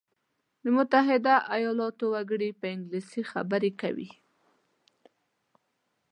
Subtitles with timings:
[0.63, 4.09] د متحده ایلاتو وګړي په انګلیسي ژبه خبري کوي.